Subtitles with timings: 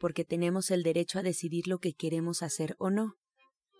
[0.00, 3.14] porque tenemos el derecho a decidir lo que queremos hacer o no.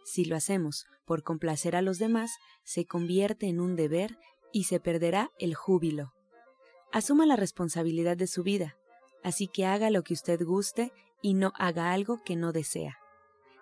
[0.05, 2.30] Si lo hacemos por complacer a los demás,
[2.62, 4.18] se convierte en un deber
[4.52, 6.12] y se perderá el júbilo.
[6.93, 8.77] Asuma la responsabilidad de su vida,
[9.24, 12.99] así que haga lo que usted guste y no haga algo que no desea.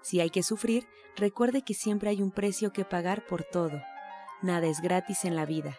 [0.02, 3.80] Si hay que sufrir, recuerde que siempre hay un precio que pagar por todo.
[4.42, 5.76] Nada es gratis en la vida.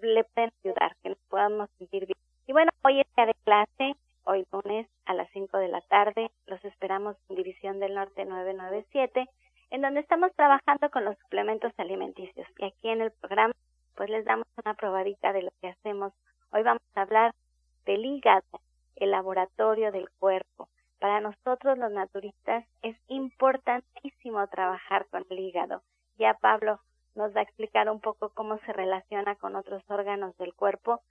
[0.04, 2.20] le pueden ayudar, que nos podamos sentir bien.
[2.46, 6.32] Y bueno, hoy es día de clase, hoy lunes a las 5 de la tarde,
[6.48, 9.30] los esperamos en División del Norte 997,
[9.70, 12.48] en donde estamos trabajando con los suplementos alimenticios.
[12.58, 13.54] Y aquí en el programa,
[13.96, 16.14] pues les damos una probadita de lo que hacemos.
[16.52, 17.34] Hoy vamos a hablar
[17.86, 18.62] del hígado,
[18.96, 20.70] el laboratorio del cuerpo.
[21.00, 25.84] Para nosotros los naturistas es importantísimo trabajar con el hígado.
[26.18, 26.80] Ya Pablo
[27.14, 31.02] nos va a explicar un poco cómo se relaciona con otros órganos del cuerpo,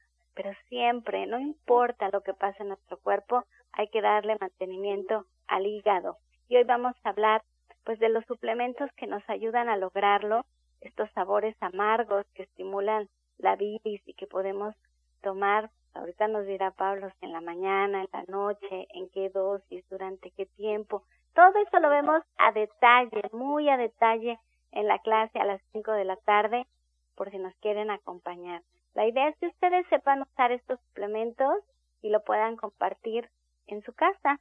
[0.84, 6.18] siempre, no importa lo que pase en nuestro cuerpo, hay que darle mantenimiento al hígado.
[6.48, 7.42] Y hoy vamos a hablar
[7.84, 10.44] pues de los suplementos que nos ayudan a lograrlo,
[10.82, 13.08] estos sabores amargos que estimulan
[13.38, 14.74] la bilis y que podemos
[15.22, 20.32] tomar Ahorita nos dirá Pablo en la mañana, en la noche, en qué dosis, durante
[20.32, 21.04] qué tiempo.
[21.34, 24.40] Todo eso lo vemos a detalle, muy a detalle
[24.72, 26.66] en la clase a las 5 de la tarde,
[27.14, 28.62] por si nos quieren acompañar.
[28.94, 31.54] La idea es que ustedes sepan usar estos suplementos
[32.02, 33.28] y lo puedan compartir
[33.66, 34.40] en su casa,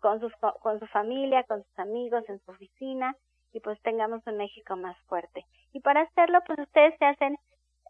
[0.00, 3.16] con, sus, con su familia, con sus amigos, en su oficina,
[3.52, 5.46] y pues tengamos un México más fuerte.
[5.72, 7.36] Y para hacerlo, pues ustedes se hacen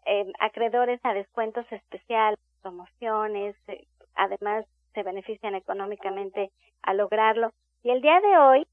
[0.05, 6.51] eh, acreedores a descuentos especiales promociones, eh, además se benefician económicamente
[6.81, 7.51] a lograrlo.
[7.83, 8.67] Y el día de hoy,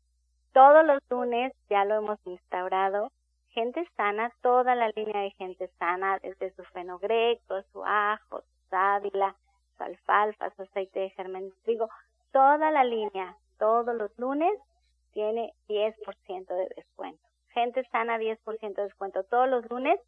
[0.53, 3.10] todos los lunes, ya lo hemos instaurado,
[3.50, 9.34] gente sana, toda la línea de gente sana, desde su fenogreco, su ajo, su sábila,
[9.76, 11.88] su alfalfa, su aceite de germen de trigo,
[12.32, 14.52] toda la línea, todos los lunes,
[15.12, 17.22] tiene 10% de descuento.
[17.48, 19.98] Gente sana, 10% de descuento todos los lunes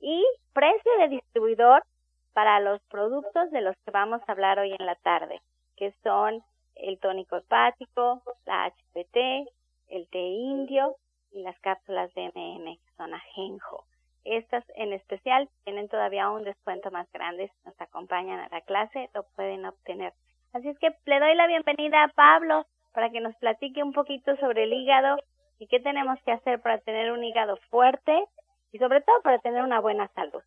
[0.00, 1.82] y precio de distribuidor
[2.32, 5.40] para los productos de los que vamos a hablar hoy en la tarde,
[5.76, 6.42] que son
[6.76, 9.16] el tónico hepático, la HPT,
[9.88, 10.96] el té indio
[11.32, 13.84] y las cápsulas de MM, que son ajenjo.
[14.24, 17.48] Estas en especial tienen todavía un descuento más grande.
[17.48, 20.12] Si nos acompañan a la clase, lo pueden obtener.
[20.52, 24.36] Así es que le doy la bienvenida a Pablo para que nos platique un poquito
[24.36, 25.16] sobre el hígado
[25.58, 28.24] y qué tenemos que hacer para tener un hígado fuerte
[28.70, 30.42] y sobre todo para tener una buena salud.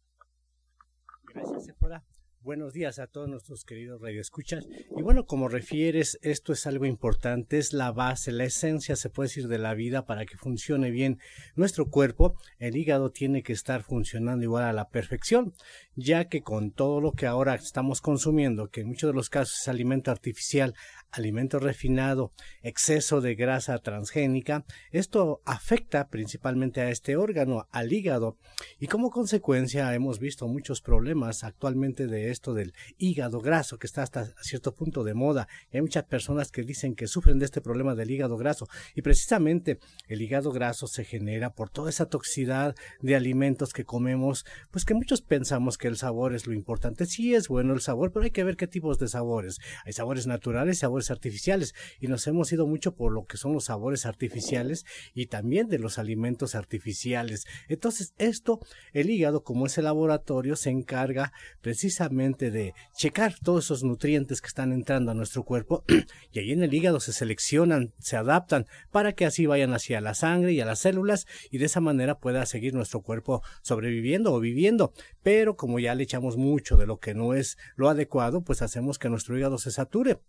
[1.34, 2.15] Gracias.
[2.46, 4.68] Buenos días a todos nuestros queridos radioescuchas.
[4.96, 9.30] Y bueno, como refieres, esto es algo importante, es la base, la esencia, se puede
[9.30, 11.18] decir, de la vida para que funcione bien
[11.56, 12.36] nuestro cuerpo.
[12.60, 15.56] El hígado tiene que estar funcionando igual a la perfección,
[15.96, 19.62] ya que con todo lo que ahora estamos consumiendo, que en muchos de los casos
[19.62, 20.76] es alimento artificial,
[21.16, 22.32] alimento refinado,
[22.62, 28.38] exceso de grasa transgénica, esto afecta principalmente a este órgano, al hígado,
[28.80, 34.04] y como consecuencia hemos visto muchos problemas actualmente de esto del hígado graso, que está
[34.04, 35.48] hasta cierto punto de moda.
[35.72, 39.80] hay muchas personas que dicen que sufren de este problema del hígado graso, y precisamente
[40.08, 44.94] el hígado graso se genera por toda esa toxicidad de alimentos que comemos, pues que
[44.94, 47.06] muchos pensamos que el sabor es lo importante.
[47.06, 49.60] Sí es bueno el sabor, pero hay que ver qué tipos de sabores.
[49.86, 53.66] Hay sabores naturales y artificiales y nos hemos ido mucho por lo que son los
[53.66, 57.46] sabores artificiales y también de los alimentos artificiales.
[57.68, 58.60] Entonces esto,
[58.94, 64.72] el hígado como ese laboratorio se encarga precisamente de checar todos esos nutrientes que están
[64.72, 65.84] entrando a nuestro cuerpo
[66.32, 70.14] y ahí en el hígado se seleccionan, se adaptan para que así vayan hacia la
[70.14, 74.40] sangre y a las células y de esa manera pueda seguir nuestro cuerpo sobreviviendo o
[74.40, 74.94] viviendo.
[75.24, 79.00] Pero como ya le echamos mucho de lo que no es lo adecuado, pues hacemos
[79.00, 80.20] que nuestro hígado se sature.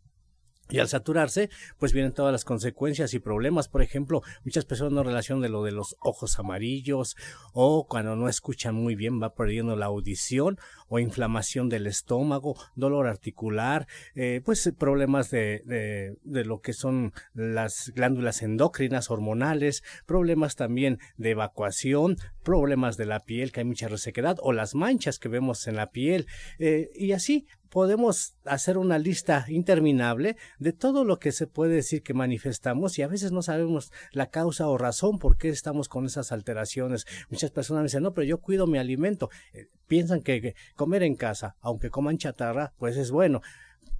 [0.68, 3.68] Y al saturarse, pues vienen todas las consecuencias y problemas.
[3.68, 7.16] Por ejemplo, muchas personas no relacionan de lo de los ojos amarillos
[7.52, 10.58] o cuando no escuchan muy bien va perdiendo la audición
[10.88, 17.12] o inflamación del estómago, dolor articular, eh, pues problemas de, de, de lo que son
[17.34, 23.88] las glándulas endócrinas, hormonales, problemas también de evacuación, problemas de la piel, que hay mucha
[23.88, 26.26] resequedad o las manchas que vemos en la piel.
[26.58, 32.02] Eh, y así podemos hacer una lista interminable de todo lo que se puede decir
[32.02, 36.06] que manifestamos y a veces no sabemos la causa o razón por qué estamos con
[36.06, 37.06] esas alteraciones.
[37.30, 39.30] Muchas personas dicen, no, pero yo cuido mi alimento.
[39.52, 43.42] Eh, piensan que comer en casa, aunque coman chatarra, pues es bueno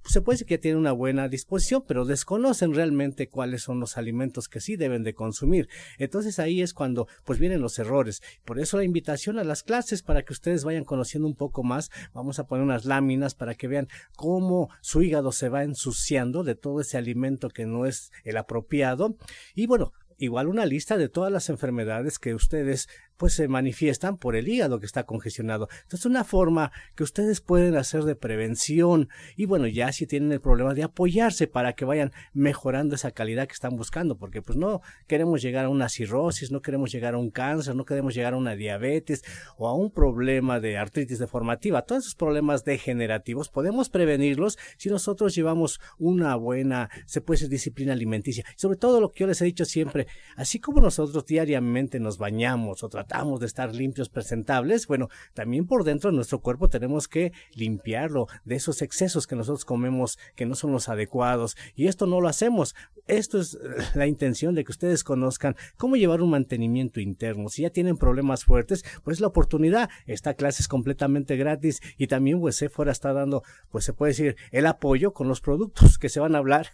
[0.07, 4.47] se puede decir que tienen una buena disposición, pero desconocen realmente cuáles son los alimentos
[4.47, 5.69] que sí deben de consumir.
[5.97, 8.21] Entonces ahí es cuando pues vienen los errores.
[8.45, 11.89] Por eso la invitación a las clases para que ustedes vayan conociendo un poco más.
[12.13, 16.55] Vamos a poner unas láminas para que vean cómo su hígado se va ensuciando de
[16.55, 19.15] todo ese alimento que no es el apropiado.
[19.55, 22.87] Y bueno, igual una lista de todas las enfermedades que ustedes
[23.17, 25.67] pues se manifiestan por el hígado que está congestionado.
[25.83, 30.39] Entonces, una forma que ustedes pueden hacer de prevención y bueno, ya si tienen el
[30.39, 34.81] problema de apoyarse para que vayan mejorando esa calidad que están buscando, porque pues no
[35.07, 38.37] queremos llegar a una cirrosis, no queremos llegar a un cáncer, no queremos llegar a
[38.37, 39.23] una diabetes
[39.57, 41.81] o a un problema de artritis deformativa.
[41.81, 47.93] Todos esos problemas degenerativos podemos prevenirlos si nosotros llevamos una buena, se puede decir, disciplina
[47.93, 48.45] alimenticia.
[48.55, 52.83] Sobre todo lo que yo les he dicho siempre, así como nosotros diariamente nos bañamos
[52.83, 53.06] o tratamos
[53.39, 58.55] de estar limpios, presentables, bueno, también por dentro de nuestro cuerpo tenemos que limpiarlo de
[58.55, 61.57] esos excesos que nosotros comemos que no son los adecuados.
[61.75, 62.75] Y esto no lo hacemos.
[63.07, 63.57] Esto es
[63.95, 67.49] la intención de que ustedes conozcan cómo llevar un mantenimiento interno.
[67.49, 69.89] Si ya tienen problemas fuertes, pues la oportunidad.
[70.05, 74.35] Esta clase es completamente gratis y también pues fuera está dando, pues se puede decir,
[74.51, 76.73] el apoyo con los productos que se van a hablar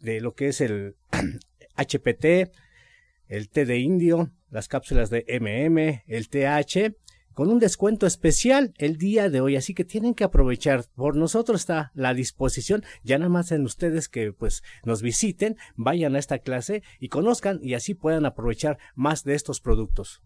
[0.00, 0.96] de lo que es el
[1.76, 2.50] HPT,
[3.28, 6.96] el té de indio, las cápsulas de MM, el TH,
[7.36, 10.84] con un descuento especial el día de hoy, así que tienen que aprovechar.
[10.96, 16.16] Por nosotros está la disposición, ya nada más en ustedes que pues nos visiten, vayan
[16.16, 20.22] a esta clase y conozcan y así puedan aprovechar más de estos productos.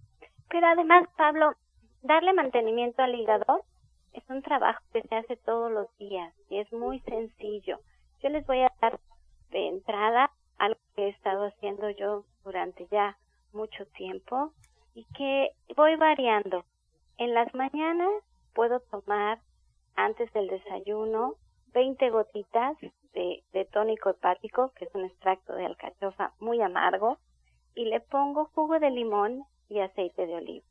[0.48, 1.54] Pero además, Pablo,
[2.02, 3.64] darle mantenimiento al hígado
[4.12, 7.80] es un trabajo que se hace todos los días y es muy sencillo.
[8.22, 9.00] Yo les voy a dar
[9.50, 13.16] de entrada algo que he estado haciendo yo durante ya
[13.52, 14.52] mucho tiempo
[14.92, 16.64] y que voy variando.
[17.16, 18.10] En las mañanas
[18.54, 19.38] puedo tomar
[19.94, 21.34] antes del desayuno
[21.72, 22.76] 20 gotitas
[23.12, 27.18] de, de tónico hepático, que es un extracto de alcachofa muy amargo,
[27.76, 30.66] y le pongo jugo de limón y aceite de oliva.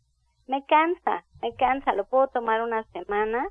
[0.47, 3.47] Me cansa, me cansa, lo puedo tomar una semana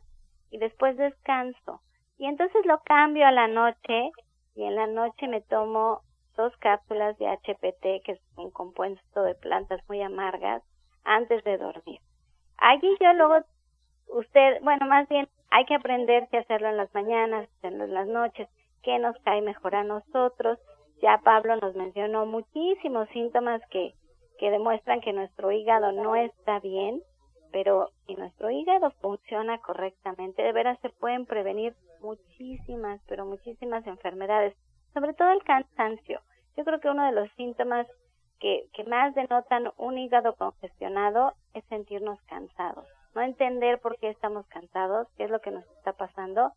[0.51, 1.81] y después descanso.
[2.19, 4.11] Y entonces lo cambio a la noche
[4.55, 6.03] y en la noche me tomo
[6.39, 10.63] dos cápsulas de HPT, que es un compuesto de plantas muy amargas,
[11.05, 12.01] antes de dormir.
[12.57, 13.45] Allí yo luego,
[14.09, 18.07] usted, bueno, más bien hay que aprender que hacerlo en las mañanas, hacerlo en las
[18.07, 18.49] noches,
[18.83, 20.59] qué nos cae mejor a nosotros.
[21.03, 23.95] Ya Pablo nos mencionó muchísimos síntomas que,
[24.39, 27.03] que demuestran que nuestro hígado no está bien,
[27.51, 34.55] pero si nuestro hígado funciona correctamente, de veras se pueden prevenir muchísimas, pero muchísimas enfermedades,
[34.95, 36.21] sobre todo el cansancio.
[36.59, 37.87] Yo creo que uno de los síntomas
[38.41, 42.85] que, más denotan un hígado congestionado es sentirnos cansados.
[43.15, 46.51] No entender por qué estamos cansados, qué es lo que nos está pasando.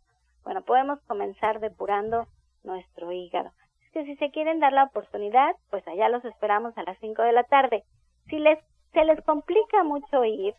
[0.43, 2.25] Bueno, podemos comenzar depurando
[2.63, 3.51] nuestro hígado.
[3.86, 7.22] Es que si se quieren dar la oportunidad, pues allá los esperamos a las 5
[7.22, 7.84] de la tarde.
[8.27, 8.58] Si les,
[8.93, 10.55] se les complica mucho ir,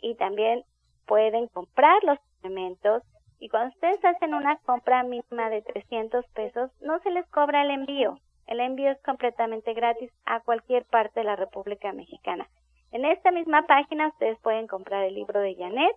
[0.00, 0.64] y también
[1.06, 3.02] pueden comprar los suplementos
[3.38, 7.70] y cuando ustedes hacen una compra mínima de 300 pesos no se les cobra el
[7.70, 8.18] envío.
[8.46, 12.48] El envío es completamente gratis a cualquier parte de la República Mexicana.
[12.92, 15.96] En esta misma página ustedes pueden comprar el libro de Janet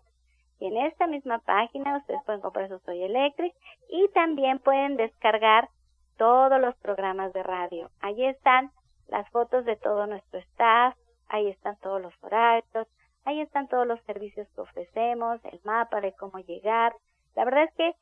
[0.59, 3.53] y en esta misma página ustedes pueden comprar su Soy Electric
[3.89, 5.69] y también pueden descargar
[6.17, 7.89] todos los programas de radio.
[7.99, 8.71] Allí están
[9.07, 10.95] las fotos de todo nuestro staff,
[11.27, 12.87] ahí están todos los horarios,
[13.25, 16.95] ahí están todos los servicios que ofrecemos, el mapa de cómo llegar.
[17.35, 17.95] La verdad es que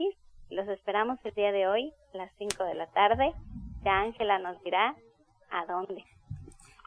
[0.49, 3.33] Los esperamos el día de hoy a las 5 de la tarde.
[3.83, 4.95] Ya Ángela nos dirá
[5.49, 6.03] a dónde.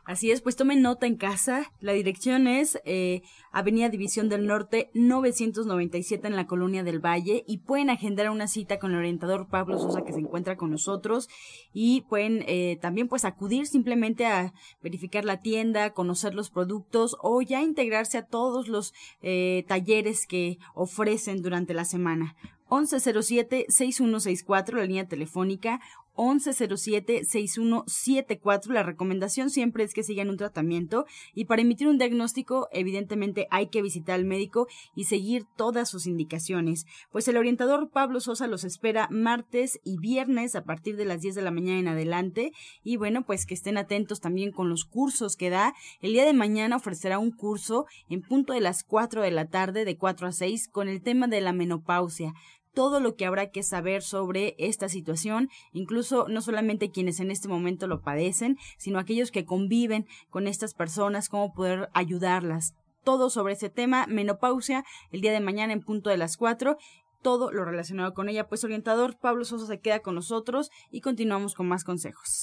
[0.05, 1.73] Así es, pues tomen nota en casa.
[1.81, 7.59] La dirección es eh, Avenida División del Norte 997 en la Colonia del Valle y
[7.59, 11.29] pueden agendar una cita con el orientador Pablo Sosa que se encuentra con nosotros
[11.73, 17.41] y pueden eh, también pues acudir simplemente a verificar la tienda, conocer los productos o
[17.41, 22.35] ya integrarse a todos los eh, talleres que ofrecen durante la semana.
[22.73, 25.81] 1107-6164, la línea telefónica,
[26.17, 28.69] 1107-6174.
[28.69, 33.69] La recomendación siempre es que sigan un tratamiento y para emitir un diagnóstico evidentemente hay
[33.69, 36.87] que visitar al médico y seguir todas sus indicaciones.
[37.11, 41.35] Pues el orientador Pablo Sosa los espera martes y viernes a partir de las 10
[41.35, 42.53] de la mañana en adelante
[42.83, 45.75] y bueno pues que estén atentos también con los cursos que da.
[46.01, 49.85] El día de mañana ofrecerá un curso en punto de las 4 de la tarde
[49.85, 52.35] de 4 a 6 con el tema de la menopausia
[52.75, 57.49] todo lo que habrá que saber sobre esta situación, incluso no solamente quienes en este
[57.49, 62.75] momento lo padecen, sino aquellos que conviven con estas personas, cómo poder ayudarlas.
[63.05, 66.79] Todo sobre ese tema, menopausia, el día de mañana en punto de las cuatro
[67.23, 68.49] todo lo relacionado con ella.
[68.49, 72.43] Pues orientador Pablo Sosa se queda con nosotros y continuamos con más consejos.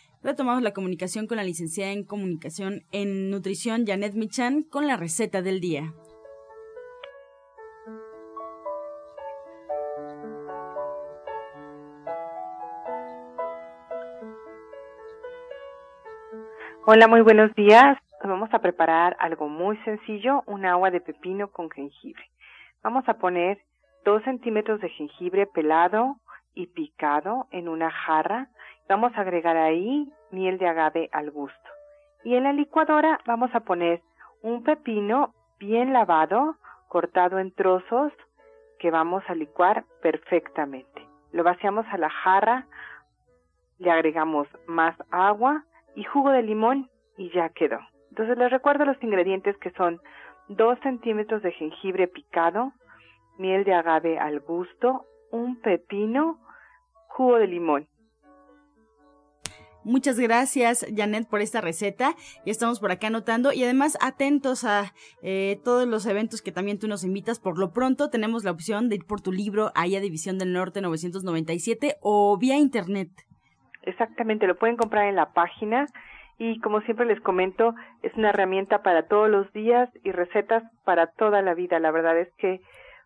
[0.23, 5.41] retomamos la comunicación con la licenciada en comunicación en nutrición Janet Michan con la receta
[5.41, 5.93] del día.
[16.85, 17.97] Hola, muy buenos días.
[18.23, 22.23] Vamos a preparar algo muy sencillo, un agua de pepino con jengibre.
[22.83, 23.59] Vamos a poner
[24.03, 26.17] dos centímetros de jengibre pelado
[26.53, 28.49] y picado en una jarra
[28.91, 31.69] Vamos a agregar ahí miel de agave al gusto.
[32.25, 34.01] Y en la licuadora vamos a poner
[34.41, 36.57] un pepino bien lavado,
[36.89, 38.11] cortado en trozos,
[38.79, 41.07] que vamos a licuar perfectamente.
[41.31, 42.65] Lo vaciamos a la jarra,
[43.79, 45.63] le agregamos más agua
[45.95, 47.79] y jugo de limón y ya quedó.
[48.09, 50.01] Entonces les recuerdo los ingredientes que son
[50.49, 52.73] 2 centímetros de jengibre picado,
[53.37, 56.39] miel de agave al gusto, un pepino,
[57.07, 57.87] jugo de limón.
[59.83, 62.13] Muchas gracias, Janet, por esta receta.
[62.45, 66.77] Ya estamos por acá anotando y además atentos a eh, todos los eventos que también
[66.77, 67.39] tú nos invitas.
[67.39, 70.53] Por lo pronto tenemos la opción de ir por tu libro ahí a División del
[70.53, 73.09] Norte 997 o vía internet.
[73.83, 75.87] Exactamente, lo pueden comprar en la página
[76.37, 81.07] y como siempre les comento, es una herramienta para todos los días y recetas para
[81.07, 81.79] toda la vida.
[81.79, 82.61] La verdad es que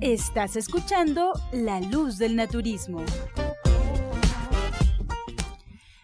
[0.00, 3.04] Estás escuchando La Luz del Naturismo.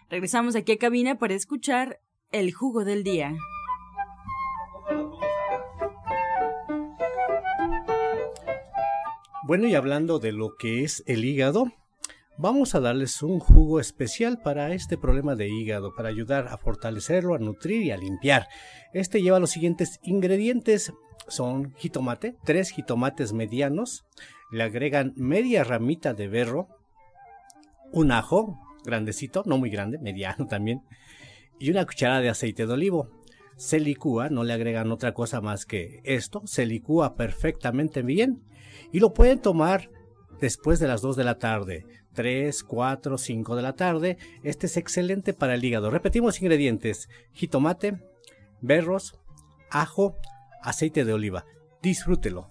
[0.09, 2.01] Regresamos aquí a cabina para escuchar
[2.33, 3.33] el jugo del día.
[9.47, 11.71] Bueno, y hablando de lo que es el hígado,
[12.37, 17.33] vamos a darles un jugo especial para este problema de hígado, para ayudar a fortalecerlo,
[17.33, 18.49] a nutrir y a limpiar.
[18.93, 20.91] Este lleva los siguientes ingredientes.
[21.27, 24.05] Son jitomate, tres jitomates medianos,
[24.51, 26.67] le agregan media ramita de berro,
[27.91, 30.83] un ajo grandecito, no muy grande, mediano también,
[31.59, 33.09] y una cucharada de aceite de olivo.
[33.57, 38.43] Se licúa, no le agregan otra cosa más que esto, se licúa perfectamente bien
[38.91, 39.89] y lo pueden tomar
[40.41, 44.17] después de las 2 de la tarde, 3, 4, 5 de la tarde.
[44.43, 45.89] Este es excelente para el hígado.
[45.89, 47.97] Repetimos ingredientes: jitomate,
[48.61, 49.17] berros,
[49.69, 50.17] ajo,
[50.65, 51.45] aceite de oliva.
[51.81, 52.49] Disfrútelo.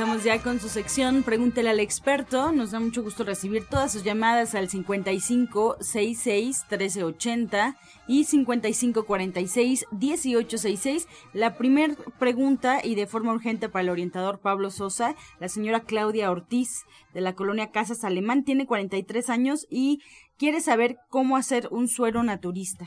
[0.00, 2.52] Comenzamos ya con su sección Pregúntele al experto.
[2.52, 7.76] Nos da mucho gusto recibir todas sus llamadas al 55 66 1380
[8.08, 11.06] y 55 46 1866.
[11.34, 16.30] La primera pregunta y de forma urgente para el orientador Pablo Sosa, la señora Claudia
[16.30, 20.00] Ortiz de la colonia Casas Alemán tiene 43 años y
[20.38, 22.86] quiere saber cómo hacer un suero naturista.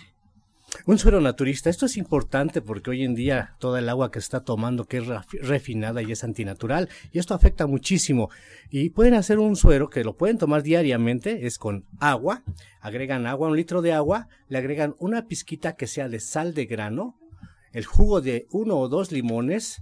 [0.85, 4.25] Un suero naturista, esto es importante porque hoy en día toda el agua que se
[4.25, 5.05] está tomando que es
[5.41, 8.29] refinada y es antinatural y esto afecta muchísimo
[8.69, 12.43] y pueden hacer un suero que lo pueden tomar diariamente, es con agua,
[12.81, 16.65] agregan agua, un litro de agua, le agregan una pizquita que sea de sal de
[16.65, 17.17] grano,
[17.71, 19.81] el jugo de uno o dos limones,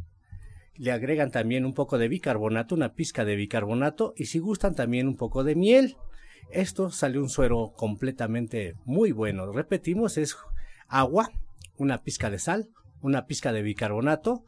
[0.75, 5.08] le agregan también un poco de bicarbonato, una pizca de bicarbonato y si gustan también
[5.08, 5.95] un poco de miel.
[6.51, 9.51] Esto sale un suero completamente muy bueno.
[9.54, 10.36] Repetimos, es
[10.91, 11.32] agua,
[11.77, 12.69] una pizca de sal,
[13.01, 14.43] una pizca de bicarbonato,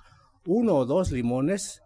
[0.46, 1.82] uno o dos limones,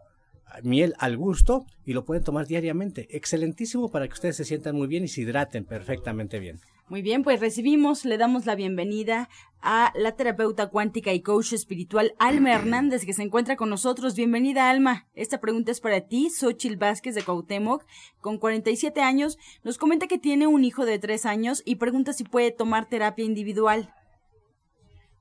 [0.63, 3.07] miel al gusto y lo pueden tomar diariamente.
[3.15, 6.59] Excelentísimo para que ustedes se sientan muy bien y se hidraten perfectamente bien.
[6.89, 9.27] Muy bien, pues recibimos, le damos la bienvenida
[9.61, 14.15] a la terapeuta cuántica y coach espiritual Alma Hernández, que se encuentra con nosotros.
[14.15, 15.05] Bienvenida, Alma.
[15.13, 17.83] Esta pregunta es para ti, Xochil Vázquez de Cuauhtémoc,
[18.21, 19.37] con 47 años.
[19.65, 23.25] Nos comenta que tiene un hijo de 3 años y pregunta si puede tomar terapia
[23.25, 23.93] individual.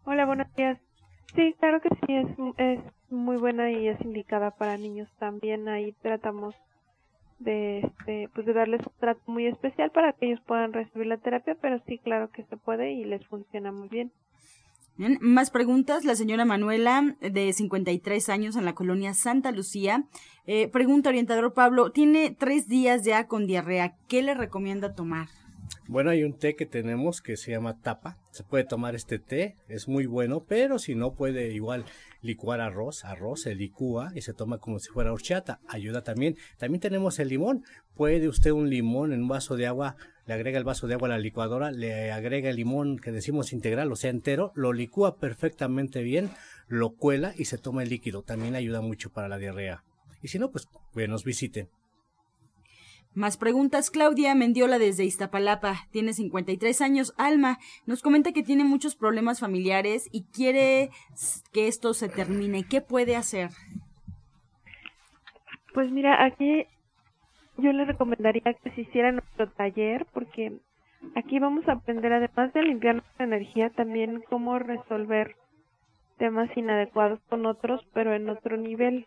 [0.09, 0.79] Hola, buenos días.
[1.35, 2.79] Sí, claro que sí, es, es
[3.11, 5.69] muy buena y es indicada para niños también.
[5.69, 6.55] Ahí tratamos
[7.41, 11.17] de, este, pues de darles un trato muy especial para que ellos puedan recibir la
[11.17, 14.13] terapia, pero sí, claro que se puede y les funciona muy bien.
[14.97, 16.05] Bien, más preguntas.
[16.05, 20.05] La señora Manuela, de 53 años, en la colonia Santa Lucía.
[20.47, 23.97] Eh, pregunta, orientador Pablo, tiene tres días ya con diarrea.
[24.07, 25.27] ¿Qué le recomienda tomar?
[25.89, 28.19] Bueno, hay un té que tenemos que se llama tapa.
[28.33, 31.85] Se puede tomar este té, es muy bueno, pero si no puede igual
[32.23, 35.61] licuar arroz, arroz se licúa y se toma como si fuera horchata.
[35.69, 36.37] Ayuda también.
[36.59, 37.63] También tenemos el limón.
[37.95, 39.97] Puede usted un limón en un vaso de agua,
[40.27, 43.53] le agrega el vaso de agua a la licuadora, le agrega el limón que decimos
[43.53, 46.31] integral, o sea, entero, lo licúa perfectamente bien,
[46.67, 48.23] lo cuela y se toma el líquido.
[48.23, 49.85] También ayuda mucho para la diarrea.
[50.21, 50.69] Y si no, pues,
[51.09, 51.69] nos visiten.
[53.17, 53.91] Más preguntas.
[53.91, 55.87] Claudia Mendiola desde Iztapalapa.
[55.91, 57.15] Tiene 53 años.
[57.17, 60.91] Alma nos comenta que tiene muchos problemas familiares y quiere
[61.51, 62.65] que esto se termine.
[62.69, 63.49] ¿Qué puede hacer?
[65.73, 66.67] Pues mira, aquí
[67.57, 70.53] yo le recomendaría que se hiciera nuestro taller porque
[71.15, 75.37] aquí vamos a aprender, además de limpiar nuestra energía, también cómo resolver
[76.19, 79.07] temas inadecuados con otros, pero en otro nivel,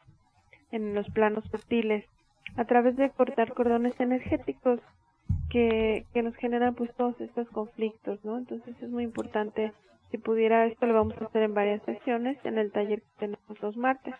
[0.71, 2.05] en los planos sutiles
[2.55, 4.79] a través de cortar cordones energéticos
[5.49, 8.37] que, que nos generan pues todos estos conflictos, ¿no?
[8.37, 9.73] Entonces es muy importante,
[10.11, 13.61] si pudiera, esto lo vamos a hacer en varias sesiones en el taller que tenemos
[13.61, 14.15] los martes.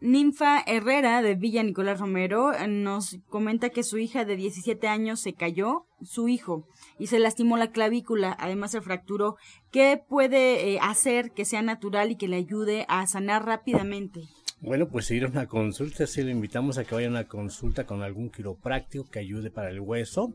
[0.00, 5.32] Ninfa Herrera de Villa Nicolás Romero nos comenta que su hija de 17 años se
[5.32, 9.36] cayó, su hijo, y se lastimó la clavícula, además se fracturó.
[9.72, 14.20] ¿Qué puede eh, hacer que sea natural y que le ayude a sanar rápidamente?
[14.58, 17.84] Bueno, pues ir a una consulta, sí le invitamos a que vaya a una consulta
[17.84, 20.32] con algún quiropráctico que ayude para el hueso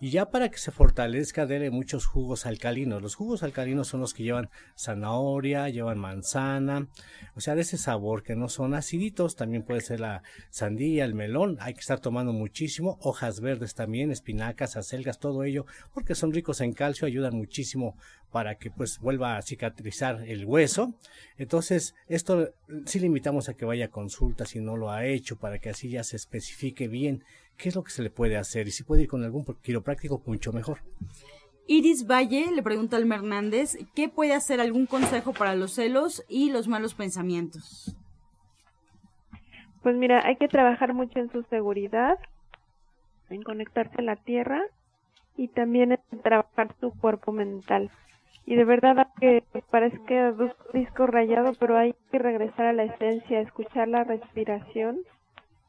[0.00, 3.02] y ya para que se fortalezca dele muchos jugos alcalinos.
[3.02, 6.86] Los jugos alcalinos son los que llevan zanahoria, llevan manzana,
[7.34, 11.14] o sea, de ese sabor que no son aciditos, también puede ser la sandía, el
[11.14, 16.32] melón, hay que estar tomando muchísimo, hojas verdes también, espinacas, acelgas, todo ello, porque son
[16.32, 17.96] ricos en calcio, ayudan muchísimo
[18.34, 20.92] para que pues vuelva a cicatrizar el hueso.
[21.38, 22.48] Entonces, esto
[22.84, 25.70] sí le invitamos a que vaya a consulta si no lo ha hecho, para que
[25.70, 27.22] así ya se especifique bien
[27.56, 30.20] qué es lo que se le puede hacer y si puede ir con algún quiropráctico
[30.26, 30.78] mucho mejor.
[31.68, 36.50] Iris Valle le pregunta al Hernández, ¿qué puede hacer algún consejo para los celos y
[36.50, 37.96] los malos pensamientos?
[39.84, 42.18] Pues mira, hay que trabajar mucho en su seguridad,
[43.30, 44.60] en conectarse a la tierra
[45.36, 47.92] y también en trabajar su cuerpo mental
[48.46, 50.34] y de verdad que es
[50.72, 54.98] disco rayado, pero hay que regresar a la esencia, escuchar la respiración,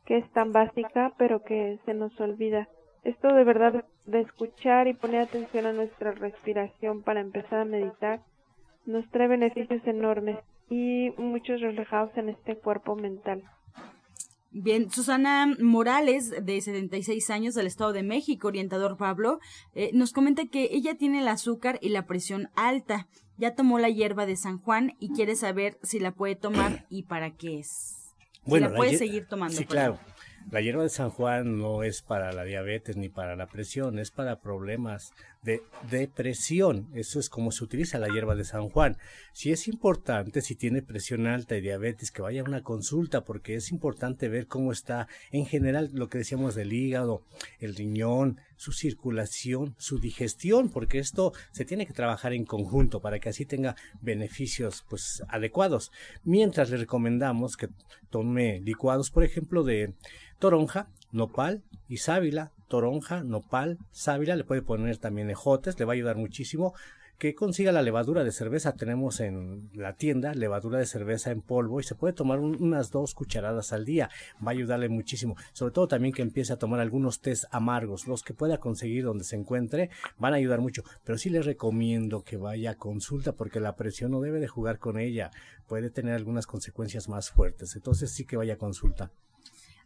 [0.06, 2.68] que es tan básica, pero que se nos olvida.
[3.04, 8.20] Esto de verdad de escuchar y poner atención a nuestra respiración para empezar a meditar
[8.86, 10.38] nos trae beneficios enormes
[10.70, 13.44] y muchos reflejados en este cuerpo mental.
[14.58, 19.42] Bien, Susana Morales, de 76 años, del Estado de México, orientador Pablo,
[19.74, 23.10] eh, nos comenta que ella tiene el azúcar y la presión alta.
[23.38, 27.04] Ya tomó la hierba de San Juan y quiere saber si la puede tomar y
[27.04, 28.14] para qué es.
[28.46, 29.58] bueno, la puede seguir tomando.
[29.58, 30.00] Sí, claro.
[30.52, 34.12] La hierba de San Juan no es para la diabetes ni para la presión, es
[34.12, 35.12] para problemas
[35.46, 36.90] de depresión.
[36.94, 38.98] Eso es como se utiliza la hierba de San Juan.
[39.32, 43.56] Si es importante, si tiene presión alta y diabetes, que vaya a una consulta, porque
[43.56, 47.22] es importante ver cómo está en general lo que decíamos del hígado,
[47.60, 53.20] el riñón, su circulación, su digestión, porque esto se tiene que trabajar en conjunto para
[53.20, 55.92] que así tenga beneficios pues adecuados.
[56.24, 57.70] Mientras le recomendamos que
[58.10, 59.94] tome licuados, por ejemplo, de
[60.40, 65.96] toronja, nopal y sábila, toronja, nopal, sábila, le puede poner también ejotes, le va a
[65.96, 66.74] ayudar muchísimo.
[67.18, 71.80] Que consiga la levadura de cerveza, tenemos en la tienda levadura de cerveza en polvo
[71.80, 74.10] y se puede tomar unas dos cucharadas al día,
[74.46, 75.38] va a ayudarle muchísimo.
[75.54, 79.24] Sobre todo también que empiece a tomar algunos tés amargos, los que pueda conseguir donde
[79.24, 80.84] se encuentre, van a ayudar mucho.
[81.06, 84.78] Pero sí le recomiendo que vaya a consulta porque la presión no debe de jugar
[84.78, 85.32] con ella,
[85.68, 87.78] puede tener algunas consecuencias más fuertes.
[87.78, 89.10] Entonces sí que vaya a consulta.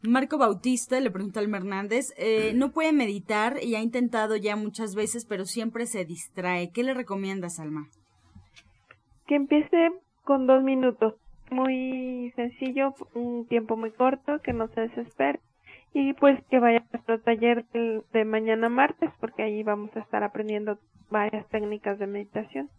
[0.02, 4.96] Marco Bautista le pregunta al Hernández, eh, no puede meditar y ha intentado ya muchas
[4.96, 6.72] veces, pero siempre se distrae.
[6.72, 7.88] ¿Qué le recomiendas, Alma?
[9.28, 9.92] Que empiece
[10.24, 11.16] con dos minutos,
[11.52, 15.40] muy sencillo, un tiempo muy corto, que no se desespere
[15.94, 20.24] y pues que vaya a nuestro taller de mañana martes, porque ahí vamos a estar
[20.24, 20.78] aprendiendo
[21.10, 22.70] varias técnicas de meditación.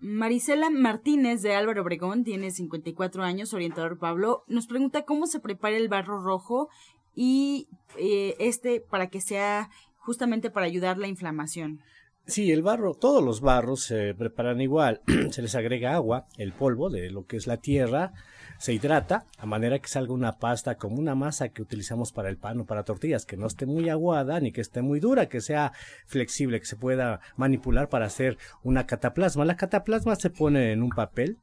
[0.00, 5.76] Marisela Martínez de Álvaro Obregón tiene 54 años, orientador Pablo, nos pregunta cómo se prepara
[5.76, 6.68] el barro rojo
[7.14, 11.80] y eh, este para que sea justamente para ayudar la inflamación.
[12.26, 15.02] Sí, el barro, todos los barros se preparan igual.
[15.30, 18.12] se les agrega agua, el polvo de lo que es la tierra,
[18.60, 22.36] se hidrata a manera que salga una pasta como una masa que utilizamos para el
[22.36, 25.40] pan o para tortillas, que no esté muy aguada ni que esté muy dura, que
[25.40, 25.72] sea
[26.06, 29.46] flexible, que se pueda manipular para hacer una cataplasma.
[29.46, 31.38] La cataplasma se pone en un papel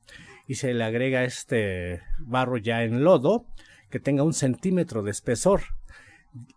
[0.45, 3.47] y se le agrega este barro ya en lodo
[3.89, 5.61] que tenga un centímetro de espesor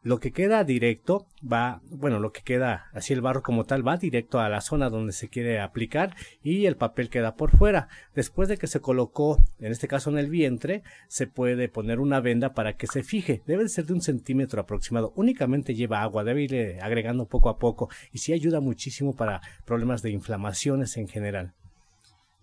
[0.03, 3.97] lo que queda directo va, bueno, lo que queda así el barro como tal va
[3.97, 7.89] directo a la zona donde se quiere aplicar y el papel queda por fuera.
[8.15, 12.21] Después de que se colocó, en este caso en el vientre, se puede poner una
[12.21, 13.43] venda para que se fije.
[13.47, 15.13] Debe ser de un centímetro aproximado.
[15.17, 20.03] Únicamente lleva agua, debe ir agregando poco a poco y sí ayuda muchísimo para problemas
[20.03, 21.55] de inflamaciones en general.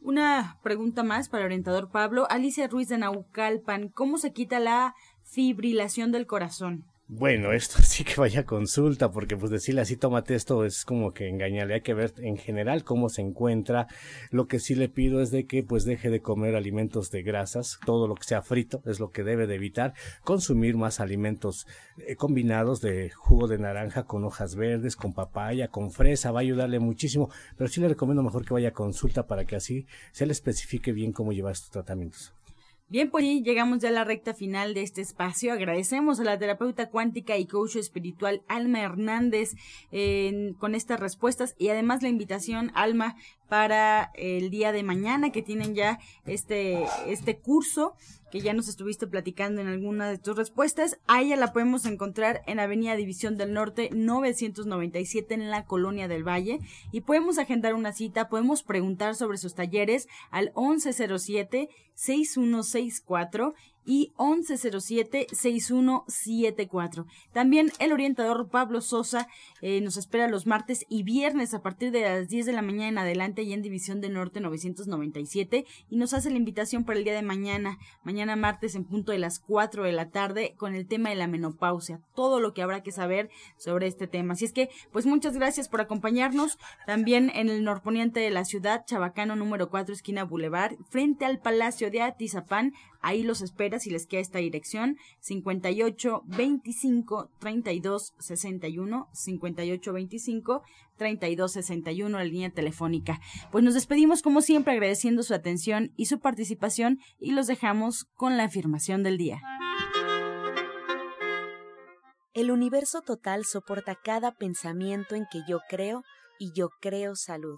[0.02, 2.28] Una pregunta más para el orientador Pablo.
[2.30, 6.86] Alicia Ruiz de Naucalpan, ¿cómo se quita la fibrilación del corazón?
[7.10, 11.30] Bueno, esto sí que vaya consulta, porque pues decirle así, tómate esto es como que
[11.30, 11.76] engañarle.
[11.76, 13.88] Hay que ver en general cómo se encuentra.
[14.30, 17.80] Lo que sí le pido es de que pues deje de comer alimentos de grasas,
[17.86, 19.94] todo lo que sea frito es lo que debe de evitar.
[20.26, 21.66] Consumir más alimentos
[22.06, 26.42] eh, combinados de jugo de naranja con hojas verdes, con papaya, con fresa, va a
[26.42, 27.30] ayudarle muchísimo.
[27.58, 30.92] Pero sí le recomiendo mejor que vaya a consulta para que así se le especifique
[30.92, 32.37] bien cómo llevar estos tratamientos.
[32.90, 35.52] Bien, pues llegamos ya a la recta final de este espacio.
[35.52, 39.56] Agradecemos a la terapeuta cuántica y coach espiritual Alma Hernández
[40.58, 43.18] con estas respuestas y además la invitación, Alma,
[43.50, 47.94] para el día de mañana que tienen ya este, este curso
[48.32, 51.00] que ya nos estuviste platicando en alguna de tus respuestas.
[51.08, 56.28] A ella la podemos encontrar en Avenida División del Norte 997 en la Colonia del
[56.28, 56.60] Valle
[56.92, 63.56] y podemos agendar una cita, podemos preguntar sobre sus talleres al 1107 6164
[63.88, 67.06] y 1107-6174.
[67.32, 69.30] También el orientador Pablo Sosa
[69.62, 72.90] eh, nos espera los martes y viernes a partir de las 10 de la mañana
[72.90, 77.06] en adelante y en División del Norte 997 y nos hace la invitación para el
[77.06, 80.86] día de mañana, mañana martes en punto de las 4 de la tarde con el
[80.86, 84.34] tema de la menopausia, todo lo que habrá que saber sobre este tema.
[84.34, 86.58] Así es que, pues muchas gracias por acompañarnos.
[86.86, 91.90] También en el norponiente de la ciudad, Chabacano número 4, esquina Boulevard, frente al Palacio
[91.90, 99.94] de Atizapán, ahí los espera si les queda esta dirección, 58 25 32 61, 58
[99.94, 100.64] 25
[100.98, 103.20] 32 61, la línea telefónica.
[103.52, 108.38] Pues nos despedimos como siempre agradeciendo su atención y su participación y los dejamos con
[108.38, 109.42] la afirmación del día.
[112.34, 116.04] El universo total soporta cada pensamiento en que yo creo
[116.38, 117.58] y yo creo salud.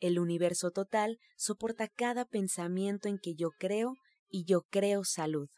[0.00, 3.96] El universo total soporta cada pensamiento en que yo creo
[4.30, 5.48] y yo creo salud.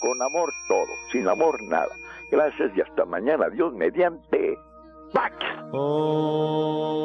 [0.00, 1.94] Con amor todo, sin amor nada.
[2.30, 3.48] Gracias y hasta mañana.
[3.50, 4.56] Dios mediante.
[5.12, 5.34] ¡Pax!
[5.72, 6.98] Oh.